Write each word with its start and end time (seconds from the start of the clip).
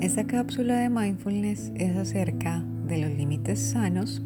Esta 0.00 0.24
cápsula 0.24 0.76
de 0.78 0.90
mindfulness 0.90 1.72
es 1.74 1.96
acerca 1.96 2.62
de 2.86 2.98
los 2.98 3.10
límites 3.10 3.58
sanos 3.58 4.22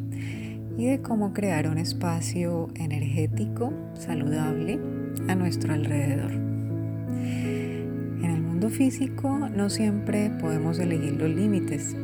y 0.77 0.85
de 0.85 1.01
cómo 1.01 1.33
crear 1.33 1.67
un 1.67 1.79
espacio 1.79 2.69
energético 2.75 3.73
saludable 3.95 4.79
a 5.27 5.33
nuestro 5.33 5.73
alrededor. 5.73 6.31
En 6.31 8.23
el 8.23 8.41
mundo 8.43 8.69
físico 8.69 9.49
no 9.49 9.71
siempre 9.71 10.29
podemos 10.39 10.77
elegir 10.77 11.13
los 11.13 11.31
límites. 11.31 11.95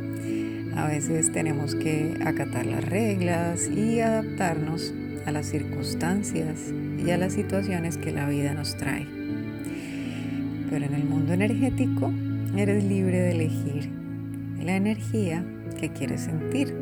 A 0.76 0.88
veces 0.88 1.32
tenemos 1.32 1.76
que 1.76 2.18
acatar 2.26 2.66
las 2.66 2.84
reglas 2.84 3.70
y 3.70 4.00
adaptarnos 4.00 4.96
a 5.28 5.32
las 5.32 5.46
circunstancias 5.46 6.74
y 6.98 7.12
a 7.12 7.20
las 7.20 7.34
situaciones 7.34 7.98
que 7.98 8.12
la 8.12 8.28
vida 8.28 8.56
nos 8.56 8.76
trae. 8.78 9.06
Pero 10.72 10.86
en 10.86 10.94
el 10.96 11.04
mundo 11.04 11.34
energético 11.34 12.12
eres 12.56 12.84
libre 12.84 13.20
de 13.20 13.32
elegir 13.32 13.90
la 14.64 14.76
energía 14.76 15.46
que 15.80 15.90
quieres 15.90 16.22
sentir. 16.22 16.74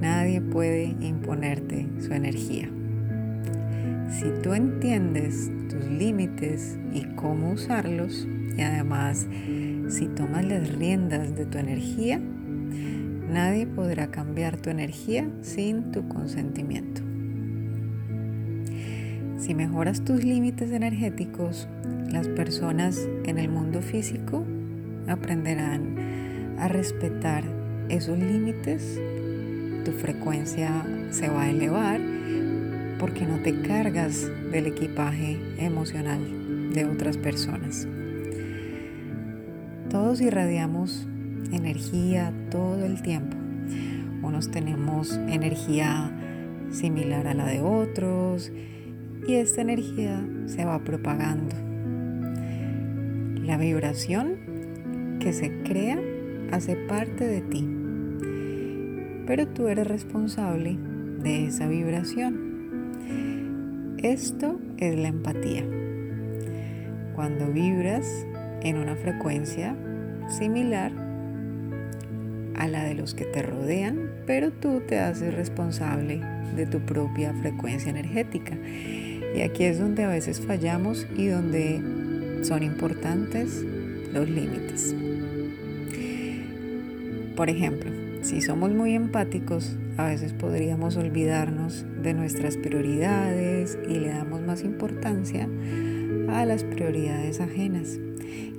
Nadie 0.00 0.40
puede 0.40 0.94
imponerte 1.00 1.86
su 1.98 2.12
energía. 2.12 2.68
Si 4.10 4.26
tú 4.42 4.54
entiendes 4.54 5.50
tus 5.68 5.84
límites 5.86 6.78
y 6.92 7.04
cómo 7.14 7.52
usarlos, 7.52 8.26
y 8.56 8.62
además 8.62 9.26
si 9.88 10.06
tomas 10.06 10.44
las 10.44 10.72
riendas 10.74 11.34
de 11.36 11.46
tu 11.46 11.58
energía, 11.58 12.20
nadie 13.30 13.66
podrá 13.66 14.10
cambiar 14.10 14.56
tu 14.56 14.70
energía 14.70 15.28
sin 15.42 15.92
tu 15.92 16.06
consentimiento. 16.08 17.02
Si 19.38 19.54
mejoras 19.54 20.04
tus 20.04 20.22
límites 20.24 20.70
energéticos, 20.70 21.68
las 22.12 22.28
personas 22.28 23.08
en 23.24 23.38
el 23.38 23.48
mundo 23.48 23.82
físico 23.82 24.44
aprenderán 25.08 26.56
a 26.58 26.68
respetar 26.68 27.44
esos 27.88 28.18
límites. 28.18 29.00
Tu 29.84 29.92
frecuencia 29.92 30.84
se 31.10 31.28
va 31.28 31.42
a 31.42 31.50
elevar 31.50 32.00
porque 32.98 33.24
no 33.24 33.38
te 33.38 33.62
cargas 33.62 34.30
del 34.52 34.66
equipaje 34.66 35.38
emocional 35.58 36.72
de 36.72 36.84
otras 36.84 37.16
personas. 37.16 37.88
Todos 39.88 40.20
irradiamos 40.20 41.06
energía 41.52 42.32
todo 42.50 42.84
el 42.84 43.02
tiempo. 43.02 43.36
Unos 44.22 44.50
tenemos 44.50 45.12
energía 45.28 46.12
similar 46.70 47.26
a 47.26 47.34
la 47.34 47.46
de 47.46 47.60
otros 47.62 48.52
y 49.26 49.34
esta 49.34 49.62
energía 49.62 50.24
se 50.46 50.64
va 50.64 50.84
propagando. 50.84 51.69
La 53.50 53.56
vibración 53.56 55.18
que 55.18 55.32
se 55.32 55.50
crea 55.64 55.98
hace 56.52 56.76
parte 56.76 57.26
de 57.26 57.40
ti, 57.40 57.68
pero 59.26 59.48
tú 59.48 59.66
eres 59.66 59.88
responsable 59.88 60.78
de 61.20 61.46
esa 61.46 61.66
vibración. 61.66 63.96
Esto 63.98 64.60
es 64.78 64.96
la 64.96 65.08
empatía. 65.08 65.64
Cuando 67.16 67.50
vibras 67.50 68.24
en 68.62 68.76
una 68.76 68.94
frecuencia 68.94 69.74
similar 70.28 70.92
a 72.56 72.68
la 72.68 72.84
de 72.84 72.94
los 72.94 73.14
que 73.14 73.24
te 73.24 73.42
rodean, 73.42 74.12
pero 74.28 74.52
tú 74.52 74.80
te 74.86 75.00
haces 75.00 75.34
responsable 75.34 76.20
de 76.54 76.66
tu 76.66 76.78
propia 76.78 77.34
frecuencia 77.34 77.90
energética. 77.90 78.56
Y 79.34 79.40
aquí 79.40 79.64
es 79.64 79.80
donde 79.80 80.04
a 80.04 80.08
veces 80.08 80.40
fallamos 80.40 81.04
y 81.16 81.26
donde 81.26 81.99
son 82.42 82.62
importantes 82.62 83.64
los 84.12 84.28
límites. 84.28 84.94
Por 87.36 87.48
ejemplo, 87.48 87.90
si 88.22 88.40
somos 88.40 88.72
muy 88.72 88.94
empáticos, 88.94 89.76
a 89.96 90.08
veces 90.08 90.32
podríamos 90.32 90.96
olvidarnos 90.96 91.84
de 92.02 92.14
nuestras 92.14 92.56
prioridades 92.56 93.78
y 93.88 93.98
le 93.98 94.08
damos 94.08 94.42
más 94.42 94.62
importancia 94.62 95.48
a 96.28 96.44
las 96.44 96.64
prioridades 96.64 97.40
ajenas 97.40 97.98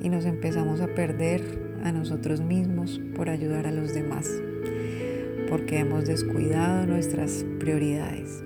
y 0.02 0.10
nos 0.10 0.26
empezamos 0.26 0.82
a 0.82 0.88
perder 0.88 1.42
a 1.84 1.92
nosotros 1.92 2.42
mismos 2.42 3.02
por 3.16 3.30
ayudar 3.30 3.68
a 3.68 3.72
los 3.72 3.94
demás, 3.94 4.30
porque 5.50 5.80
hemos 5.80 6.06
descuidado 6.06 6.86
nuestras 6.86 7.46
prioridades 7.60 8.44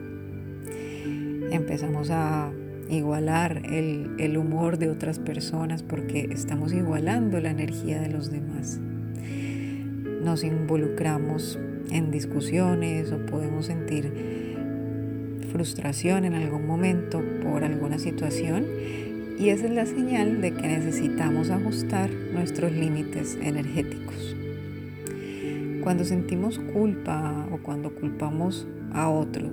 empezamos 1.56 2.09
a 2.12 2.51
igualar 2.90 3.62
el, 3.66 4.38
humor 4.38 4.78
de 4.78 4.90
otras 4.90 5.19
personas 5.19 5.84
porque 5.84 6.29
estamos 6.31 6.73
igualando 6.73 7.40
la 7.40 7.51
energía 7.51 8.00
de 8.00 8.09
los 8.09 8.31
demás. 8.31 8.79
Nos 10.23 10.44
involucramos 10.44 11.59
en 11.91 12.12
discusiones 12.12 13.12
o 13.12 13.25
podemos 13.25 13.68
sentir 13.68 14.12
frustración 15.51 16.25
en 16.25 16.34
algún 16.34 16.66
momento 16.68 17.24
por 17.41 17.63
alguna 17.63 18.00
situación 18.00 18.66
y 19.40 19.50
esa 19.50 19.66
es 19.66 19.72
la 19.72 19.85
señal 19.85 20.41
de 20.41 20.51
que 20.51 20.68
necesitamos 20.68 21.50
ajustar 21.50 22.09
nuestros 22.09 22.72
límites 22.72 23.38
energéticos. 23.41 24.35
Cuando 25.84 26.03
sentimos 26.03 26.57
culpa 26.57 27.47
o 27.51 27.57
cuando 27.57 27.94
culpamos 27.94 28.68
a 28.94 29.09
otro 29.09 29.47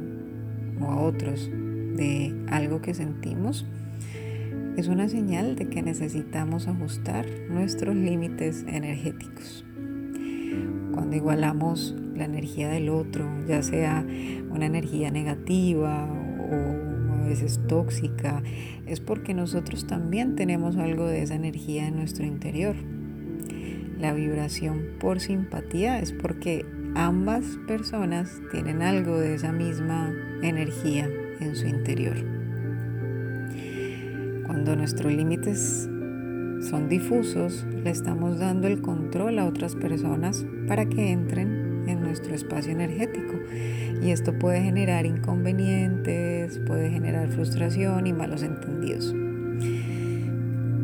o 0.81 0.85
a 0.87 1.01
otros 1.01 1.51
de 1.97 2.35
algo 2.49 2.81
que 2.81 2.95
sentimos, 2.95 3.67
es 4.77 4.89
una 4.89 5.09
señal 5.09 5.55
de 5.55 5.69
que 5.69 5.83
necesitamos 5.83 6.67
ajustar 6.67 7.27
nuestros 7.51 7.95
límites 7.95 8.65
energéticos. 8.67 9.67
Cuando 10.93 11.15
igualamos 11.15 11.95
la 12.17 12.25
energía 12.25 12.71
del 12.71 12.89
otro, 12.89 13.29
ya 13.47 13.63
sea 13.63 14.05
una 14.51 14.67
energía 14.67 15.11
negativa 15.11 16.07
o 16.07 17.13
a 17.13 17.27
veces 17.27 17.61
tóxica, 17.69 18.43
es 18.87 19.01
porque 19.01 19.35
nosotros 19.35 19.87
también 19.87 20.37
tenemos 20.37 20.77
algo 20.77 21.07
de 21.07 21.23
esa 21.23 21.35
energía 21.35 21.87
en 21.87 21.97
nuestro 21.97 22.25
interior. 22.25 22.75
La 23.99 24.15
vibración 24.15 24.83
por 24.99 25.21
simpatía 25.21 26.01
es 26.01 26.13
porque 26.13 26.65
ambas 26.95 27.45
personas 27.67 28.41
tienen 28.51 28.81
algo 28.81 29.19
de 29.19 29.35
esa 29.35 29.53
misma 29.53 30.15
energía 30.43 31.09
en 31.43 31.57
su 31.57 31.67
interior. 31.67 32.17
Cuando 34.47 34.77
nuestros 34.77 35.13
límites 35.13 35.89
son 36.69 36.89
difusos, 36.89 37.67
le 37.83 37.91
estamos 37.91 38.39
dando 38.39 38.69
el 38.69 38.81
control 38.81 39.39
a 39.39 39.47
otras 39.47 39.75
personas 39.75 40.47
para 40.69 40.89
que 40.89 41.11
entren 41.11 41.85
en 41.89 42.01
nuestro 42.01 42.35
espacio 42.35 42.73
energético. 42.73 43.35
Y 44.03 44.11
esto 44.11 44.39
puede 44.39 44.63
generar 44.63 45.07
inconvenientes, 45.07 46.61
puede 46.67 46.91
generar 46.91 47.29
frustración 47.31 48.07
y 48.07 48.13
malos 48.13 48.43
entendidos. 48.43 49.15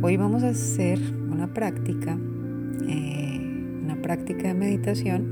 Hoy 0.00 0.16
vamos 0.16 0.42
a 0.44 0.50
hacer 0.50 0.98
una 1.30 1.52
práctica, 1.52 2.16
eh, 2.88 3.40
una 3.84 4.00
práctica 4.00 4.48
de 4.48 4.54
meditación 4.54 5.30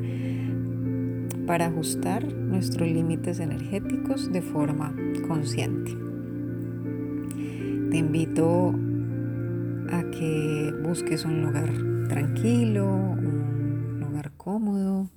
para 1.46 1.66
ajustar 1.66 2.24
nuestros 2.32 2.88
límites 2.88 3.38
energéticos 3.38 4.32
de 4.32 4.42
forma 4.42 4.94
consciente. 5.28 5.92
Te 7.90 7.98
invito 7.98 8.74
a 9.90 10.02
que 10.10 10.74
busques 10.82 11.24
un 11.24 11.42
lugar 11.42 11.72
tranquilo, 12.08 12.86
un 12.86 14.00
lugar 14.00 14.32
cómodo. 14.36 15.08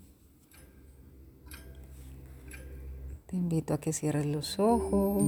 Te 3.25 3.35
invito 3.35 3.73
a 3.73 3.79
que 3.79 3.91
cierres 3.91 4.25
los 4.25 4.59
ojos. 4.59 5.23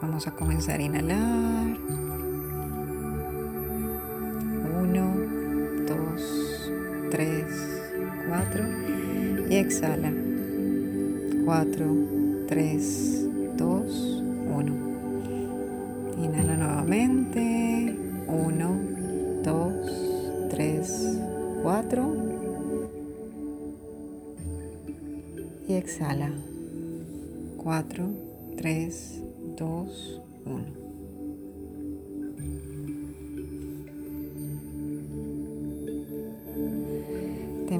Vamos 0.00 0.26
a 0.26 0.34
comenzar 0.34 0.80
a 0.80 0.82
inhalar. 0.82 2.07
Exhala. 9.60 10.12
4, 11.44 12.46
3, 12.46 13.28
2, 13.56 14.22
1. 14.46 14.72
Inhala 16.22 16.56
nuevamente. 16.56 17.96
1, 18.26 18.80
2, 19.42 20.48
3, 20.50 21.18
4. 21.62 22.14
Y 25.68 25.74
exhala. 25.74 26.30
4, 27.56 28.04
3, 28.56 29.22
2, 29.56 30.22
1. 30.46 30.87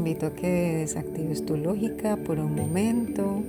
Invito 0.08 0.28
a 0.28 0.30
que 0.30 0.78
desactives 0.78 1.44
tu 1.44 1.58
lógica 1.58 2.16
por 2.16 2.38
un 2.38 2.54
momento 2.54 3.42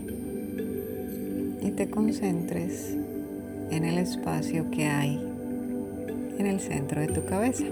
y 1.62 1.72
te 1.72 1.90
concentres 1.90 2.98
en 3.72 3.86
el 3.86 3.98
espacio 3.98 4.70
que 4.70 4.84
hay 4.84 5.26
en 6.38 6.46
el 6.46 6.60
centro 6.60 7.00
de 7.00 7.08
tu 7.08 7.24
cabeza. 7.24 7.64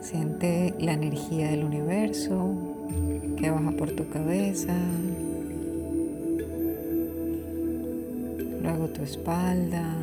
Siente 0.00 0.72
la 0.80 0.94
energía 0.94 1.50
del 1.50 1.64
universo 1.64 2.54
que 3.36 3.50
baja 3.50 3.72
por 3.72 3.90
tu 3.90 4.08
cabeza, 4.08 4.74
luego 8.62 8.88
tu 8.88 9.02
espalda, 9.02 9.96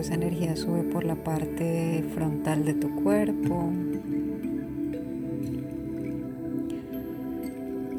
Esa 0.00 0.14
energía 0.14 0.54
sube 0.54 0.82
por 0.82 1.04
la 1.04 1.14
parte 1.14 2.04
frontal 2.14 2.64
de 2.66 2.74
tu 2.74 2.94
cuerpo. 3.02 3.70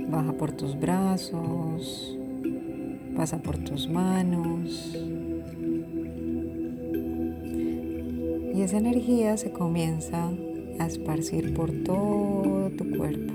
Baja 0.09 0.33
por 0.33 0.51
tus 0.51 0.79
brazos. 0.79 2.15
Pasa 3.15 3.39
por 3.39 3.57
tus 3.57 3.89
manos. 3.89 4.95
Y 8.53 8.61
esa 8.61 8.77
energía 8.77 9.35
se 9.37 9.51
comienza 9.51 10.29
a 10.77 10.85
esparcir 10.85 11.55
por 11.55 11.71
todo 11.71 12.69
tu 12.77 12.87
cuerpo. 12.97 13.33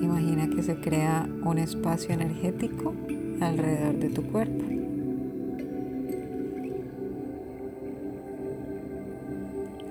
Imagina 0.00 0.48
que 0.48 0.62
se 0.62 0.76
crea 0.76 1.28
un 1.44 1.58
espacio 1.58 2.14
energético 2.14 2.94
alrededor 3.40 3.98
de 3.98 4.08
tu 4.10 4.22
cuerpo. 4.22 4.64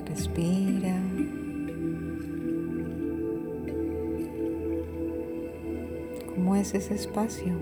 Respira. 0.06 1.02
¿Cómo 6.36 6.56
es 6.56 6.74
ese 6.74 6.96
espacio? 6.96 7.54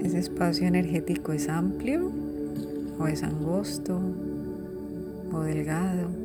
¿Ese 0.00 0.18
espacio 0.18 0.66
energético 0.66 1.32
es 1.32 1.48
amplio 1.48 2.12
o 2.98 3.06
es 3.06 3.22
angosto 3.22 4.00
o 5.32 5.40
delgado? 5.40 6.15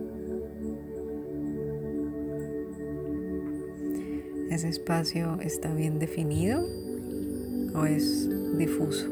¿Ese 4.62 4.70
espacio 4.70 5.40
está 5.42 5.74
bien 5.74 5.98
definido 5.98 6.64
o 7.74 7.84
es 7.88 8.30
difuso? 8.60 9.08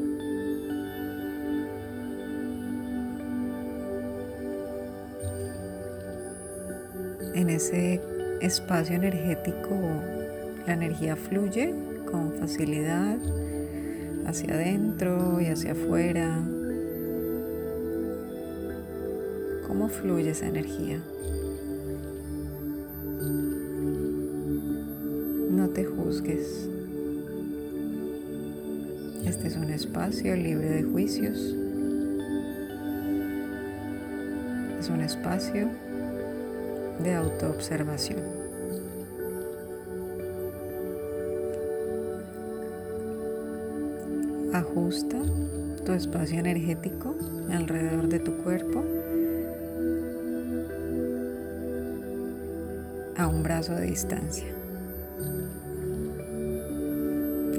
En 7.34 7.50
ese 7.50 8.00
espacio 8.40 8.94
energético 8.94 9.76
la 10.68 10.74
energía 10.74 11.16
fluye 11.16 11.74
con 12.08 12.32
facilidad 12.34 13.18
hacia 14.26 14.54
adentro 14.54 15.40
y 15.40 15.46
hacia 15.46 15.72
afuera. 15.72 16.28
¿Cómo 19.66 19.88
fluye 19.88 20.30
esa 20.30 20.46
energía? 20.46 21.02
Este 29.24 29.48
es 29.48 29.56
un 29.56 29.70
espacio 29.70 30.36
libre 30.36 30.68
de 30.68 30.82
juicios. 30.84 31.36
Es 34.78 34.88
un 34.88 35.00
espacio 35.00 35.68
de 37.02 37.14
autoobservación. 37.14 38.20
Ajusta 44.52 45.16
tu 45.84 45.92
espacio 45.92 46.38
energético 46.38 47.16
alrededor 47.50 48.08
de 48.08 48.18
tu 48.20 48.36
cuerpo 48.38 48.84
a 53.16 53.26
un 53.26 53.42
brazo 53.42 53.74
de 53.74 53.86
distancia. 53.86 54.46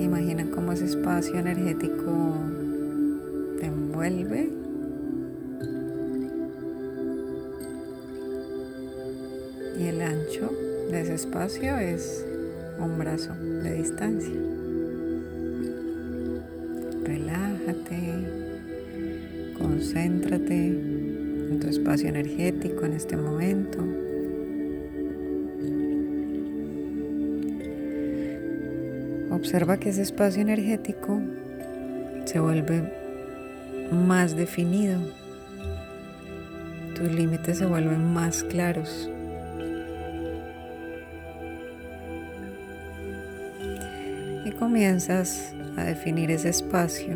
Imagina 0.02 0.50
cómo 0.50 0.72
ese 0.72 0.86
espacio 0.86 1.36
energético 1.36 2.34
te 3.60 3.68
envuelve. 3.68 4.50
Y 9.80 9.86
el 9.86 10.02
ancho 10.02 10.50
de 10.90 11.02
ese 11.02 11.14
espacio 11.14 11.78
es 11.78 12.26
un 12.80 12.98
brazo 12.98 13.36
de 13.36 13.74
distancia. 13.76 14.42
Relájate, 17.04 18.28
concéntrate 19.56 20.68
en 20.68 21.60
tu 21.60 21.68
espacio 21.68 22.10
energético 22.10 22.86
en 22.86 22.94
este 22.94 23.18
momento. 23.18 24.11
Observa 29.42 29.78
que 29.78 29.90
ese 29.90 30.04
espacio 30.04 30.44
energético 30.44 31.20
se 32.26 32.40
vuelve 32.40 32.84
más 33.92 34.36
definido. 34.36 35.02
Tus 36.96 37.12
límites 37.12 37.58
se 37.58 37.66
vuelven 37.66 38.14
más 38.14 38.44
claros. 38.44 39.10
Y 44.46 44.52
comienzas 44.52 45.56
a 45.76 45.86
definir 45.86 46.30
ese 46.30 46.50
espacio, 46.50 47.16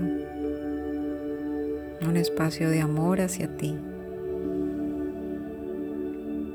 un 2.01 2.17
espacio 2.17 2.71
de 2.71 2.81
amor 2.81 3.21
hacia 3.21 3.55
ti, 3.55 3.77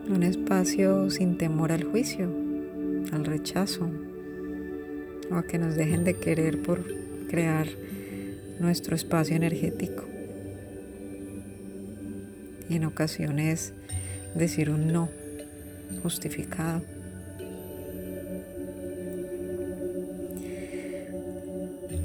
un 0.08 0.24
espacio 0.24 1.10
sin 1.10 1.38
temor 1.38 1.70
al 1.70 1.84
juicio, 1.84 2.28
al 3.12 3.24
rechazo, 3.24 3.88
o 5.30 5.36
a 5.36 5.46
que 5.46 5.58
nos 5.58 5.76
dejen 5.76 6.04
de 6.04 6.14
querer 6.14 6.62
por 6.62 6.84
crear 7.28 7.66
nuestro 8.58 8.94
espacio 8.94 9.36
energético. 9.36 10.04
Y 12.68 12.76
en 12.76 12.84
ocasiones 12.84 13.72
decir 14.34 14.70
un 14.70 14.92
no 14.92 15.08
justificado. 16.02 16.82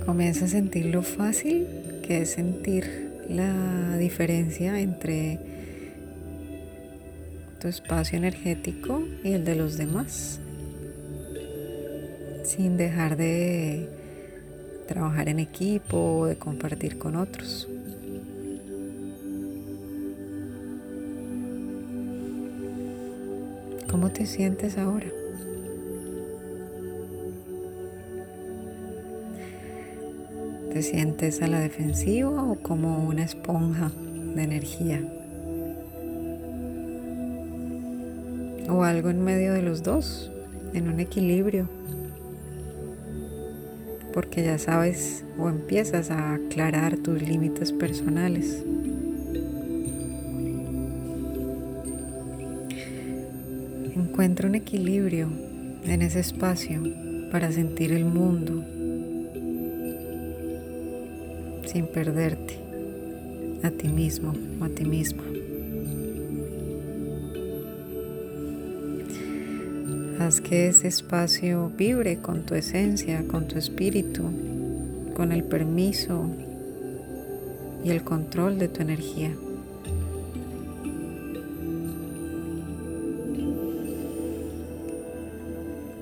Comienza 0.05 0.45
a 0.45 0.47
sentir 0.47 0.85
lo 0.87 1.01
fácil 1.01 1.67
que 2.03 2.21
es 2.21 2.29
sentir 2.31 3.11
la 3.27 3.97
diferencia 3.97 4.79
entre 4.79 5.39
tu 7.59 7.67
espacio 7.67 8.17
energético 8.17 9.03
y 9.23 9.31
el 9.31 9.45
de 9.45 9.55
los 9.55 9.77
demás 9.77 10.39
sin 12.45 12.77
dejar 12.77 13.17
de 13.17 13.89
trabajar 14.87 15.29
en 15.29 15.39
equipo 15.39 15.97
o 15.97 16.25
de 16.27 16.37
compartir 16.37 16.97
con 16.99 17.15
otros. 17.15 17.67
¿Cómo 23.89 24.11
te 24.11 24.25
sientes 24.25 24.77
ahora? 24.77 25.07
¿Te 30.71 30.81
sientes 30.81 31.41
a 31.41 31.47
la 31.47 31.59
defensiva 31.59 32.43
o 32.43 32.55
como 32.55 33.07
una 33.07 33.23
esponja 33.23 33.91
de 34.35 34.43
energía? 34.43 35.01
¿O 38.69 38.83
algo 38.83 39.09
en 39.09 39.23
medio 39.23 39.53
de 39.53 39.61
los 39.61 39.83
dos, 39.83 40.31
en 40.73 40.89
un 40.89 40.99
equilibrio? 40.99 41.69
Porque 44.15 44.43
ya 44.43 44.57
sabes 44.57 45.25
o 45.37 45.49
empiezas 45.49 46.09
a 46.09 46.35
aclarar 46.35 46.95
tus 46.95 47.21
límites 47.21 47.73
personales. 47.73 48.63
Encuentra 53.93 54.47
un 54.47 54.55
equilibrio 54.55 55.29
en 55.83 56.01
ese 56.01 56.21
espacio 56.21 56.81
para 57.29 57.51
sentir 57.51 57.91
el 57.91 58.05
mundo 58.05 58.63
sin 61.65 61.85
perderte 61.87 62.57
a 63.63 63.69
ti 63.69 63.89
mismo 63.89 64.33
o 64.61 64.63
a 64.63 64.69
ti 64.69 64.85
misma. 64.85 65.23
Haz 70.25 70.41
que 70.41 70.69
ese 70.69 70.87
espacio 70.87 71.71
vibre 71.77 72.17
con 72.17 72.47
tu 72.47 72.55
esencia, 72.55 73.27
con 73.27 73.47
tu 73.47 73.59
espíritu, 73.59 74.23
con 75.15 75.31
el 75.31 75.43
permiso 75.43 76.31
y 77.83 77.91
el 77.91 78.03
control 78.03 78.57
de 78.57 78.67
tu 78.67 78.81
energía. 78.81 79.35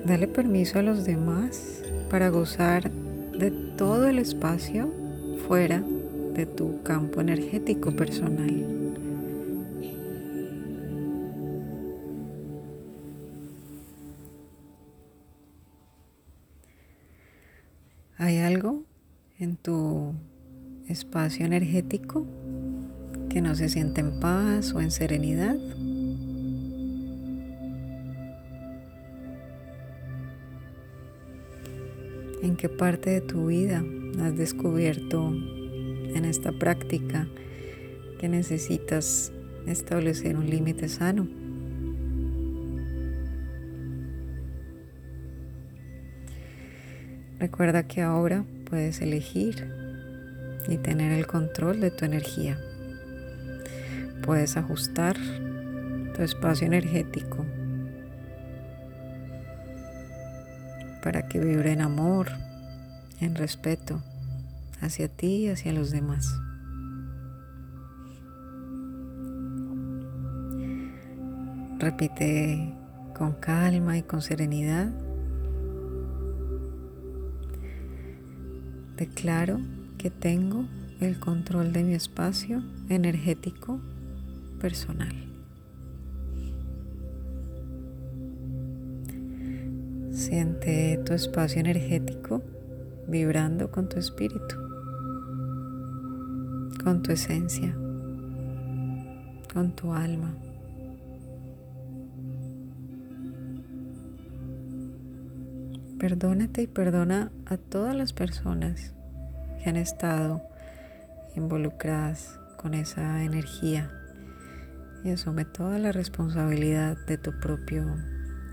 Dale 0.06 0.26
permiso 0.26 0.78
a 0.78 0.82
los 0.82 1.04
demás 1.04 1.82
para 2.08 2.30
gozar 2.30 2.90
de 3.38 3.50
todo 3.76 4.08
el 4.08 4.18
espacio 4.18 4.90
fuera 5.46 5.84
de 6.32 6.46
tu 6.46 6.82
campo 6.82 7.20
energético 7.20 7.92
personal. 7.92 8.73
Espacio 20.94 21.44
energético 21.44 22.24
que 23.28 23.40
no 23.40 23.56
se 23.56 23.68
siente 23.68 24.00
en 24.00 24.20
paz 24.20 24.72
o 24.72 24.80
en 24.80 24.92
serenidad? 24.92 25.56
¿En 32.42 32.56
qué 32.56 32.68
parte 32.68 33.10
de 33.10 33.20
tu 33.20 33.46
vida 33.46 33.84
has 34.20 34.36
descubierto 34.36 35.34
en 35.34 36.24
esta 36.24 36.52
práctica 36.52 37.26
que 38.20 38.28
necesitas 38.28 39.32
establecer 39.66 40.36
un 40.36 40.48
límite 40.48 40.88
sano? 40.88 41.26
Recuerda 47.40 47.88
que 47.88 48.00
ahora 48.00 48.44
puedes 48.70 49.00
elegir 49.00 49.83
y 50.68 50.78
tener 50.78 51.12
el 51.12 51.26
control 51.26 51.80
de 51.80 51.90
tu 51.90 52.04
energía. 52.04 52.58
Puedes 54.22 54.56
ajustar 54.56 55.16
tu 56.14 56.22
espacio 56.22 56.66
energético 56.66 57.44
para 61.02 61.28
que 61.28 61.38
vibre 61.38 61.72
en 61.72 61.82
amor, 61.82 62.28
en 63.20 63.34
respeto 63.34 64.02
hacia 64.80 65.08
ti 65.08 65.44
y 65.44 65.48
hacia 65.48 65.72
los 65.72 65.90
demás. 65.90 66.34
Repite 71.78 72.72
con 73.14 73.32
calma 73.32 73.98
y 73.98 74.02
con 74.02 74.22
serenidad. 74.22 74.90
Declaro 78.96 79.60
que 80.04 80.10
tengo 80.10 80.66
el 81.00 81.18
control 81.18 81.72
de 81.72 81.82
mi 81.82 81.94
espacio 81.94 82.62
energético 82.90 83.80
personal. 84.60 85.14
Siente 90.10 91.00
tu 91.06 91.14
espacio 91.14 91.58
energético 91.60 92.42
vibrando 93.08 93.70
con 93.70 93.88
tu 93.88 93.98
espíritu, 93.98 94.56
con 96.84 97.02
tu 97.02 97.10
esencia, 97.10 97.74
con 99.54 99.74
tu 99.74 99.94
alma. 99.94 100.34
Perdónate 105.98 106.60
y 106.60 106.66
perdona 106.66 107.32
a 107.46 107.56
todas 107.56 107.96
las 107.96 108.12
personas 108.12 108.93
que 109.64 109.70
han 109.70 109.76
estado 109.76 110.42
involucradas 111.36 112.38
con 112.58 112.74
esa 112.74 113.24
energía 113.24 113.90
y 115.02 115.10
asume 115.10 115.46
toda 115.46 115.78
la 115.78 115.90
responsabilidad 115.90 116.98
de 117.06 117.16
tu 117.16 117.32
propio 117.40 117.86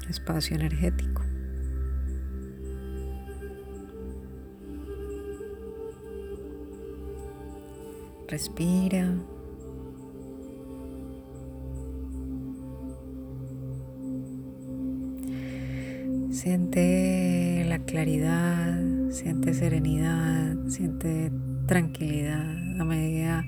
espacio 0.10 0.56
energético. 0.56 1.22
Respira. 8.30 9.14
Siente 16.32 17.66
la 17.68 17.80
claridad, 17.80 18.82
siente 19.10 19.54
serenidad, 19.54 20.51
siente 20.72 21.32
tranquilidad 21.68 22.80
a 22.80 22.86
medida 22.86 23.46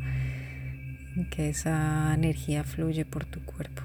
que 1.32 1.50
esa 1.50 2.13
energía 2.13 2.63
fluye 2.63 3.06
por 3.06 3.25
tu 3.25 3.39
cuerpo. 3.46 3.82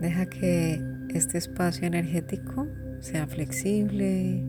Deja 0.00 0.26
que 0.26 0.80
este 1.10 1.36
espacio 1.36 1.86
energético 1.86 2.66
sea 3.00 3.26
flexible 3.26 4.42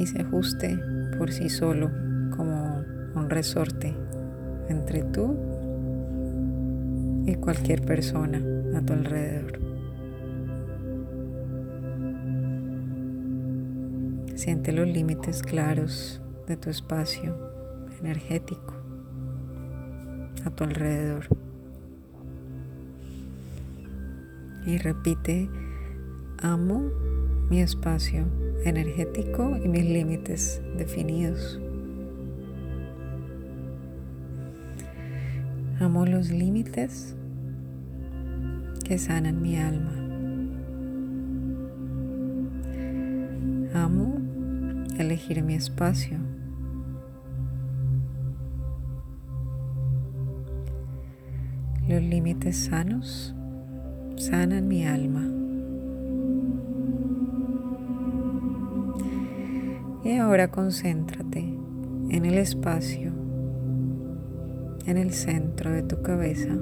y 0.00 0.06
se 0.06 0.20
ajuste 0.20 0.78
por 1.16 1.30
sí 1.30 1.48
solo 1.48 1.90
como 2.36 2.84
un 3.14 3.30
resorte 3.30 3.94
entre 4.68 5.04
tú 5.04 5.36
y 7.24 7.36
cualquier 7.36 7.82
persona 7.82 8.42
a 8.76 8.80
tu 8.80 8.92
alrededor. 8.94 9.61
Siente 14.42 14.72
los 14.72 14.88
límites 14.88 15.40
claros 15.40 16.20
de 16.48 16.56
tu 16.56 16.68
espacio 16.68 17.38
energético 18.00 18.74
a 20.44 20.50
tu 20.50 20.64
alrededor. 20.64 21.26
Y 24.66 24.78
repite, 24.78 25.48
amo 26.38 26.90
mi 27.50 27.60
espacio 27.60 28.24
energético 28.64 29.56
y 29.62 29.68
mis 29.68 29.84
límites 29.84 30.60
definidos. 30.76 31.60
Amo 35.78 36.04
los 36.04 36.30
límites 36.30 37.14
que 38.84 38.98
sanan 38.98 39.40
mi 39.40 39.56
alma. 39.56 39.92
Amo 43.74 44.21
elegir 44.98 45.42
mi 45.42 45.54
espacio. 45.54 46.18
Los 51.88 52.02
límites 52.02 52.56
sanos 52.56 53.34
sanan 54.16 54.68
mi 54.68 54.86
alma. 54.86 55.28
Y 60.04 60.16
ahora 60.16 60.50
concéntrate 60.50 61.40
en 62.10 62.24
el 62.24 62.38
espacio, 62.38 63.12
en 64.86 64.96
el 64.96 65.12
centro 65.12 65.70
de 65.70 65.82
tu 65.82 66.02
cabeza. 66.02 66.56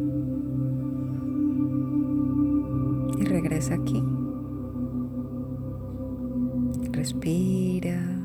Y 3.19 3.25
regresa 3.25 3.75
aquí. 3.75 4.03
Respira. 6.93 8.20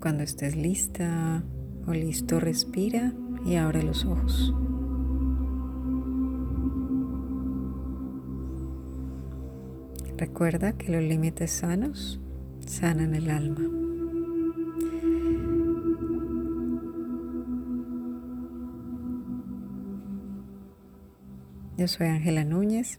Cuando 0.00 0.22
estés 0.22 0.56
lista 0.56 1.42
o 1.86 1.92
listo, 1.92 2.38
respira 2.38 3.12
y 3.44 3.56
abre 3.56 3.82
los 3.82 4.04
ojos. 4.04 4.54
Recuerda 10.16 10.72
que 10.72 10.92
los 10.92 11.02
límites 11.02 11.50
sanos 11.50 12.20
sanan 12.66 13.14
el 13.14 13.30
alma. 13.30 13.60
Yo 21.76 21.86
soy 21.86 22.08
Ángela 22.08 22.44
Núñez. 22.44 22.98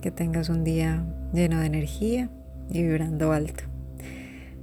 Que 0.00 0.10
tengas 0.10 0.48
un 0.48 0.64
día 0.64 1.04
lleno 1.32 1.60
de 1.60 1.66
energía 1.66 2.30
y 2.70 2.82
vibrando 2.82 3.32
alto. 3.32 3.71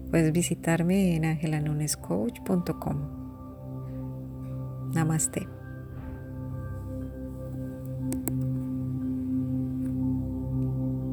Puedes 0.10 0.32
visitarme 0.32 1.16
en 1.16 1.26
angelanunescoach.com. 1.26 3.20
Namaste. 4.94 5.59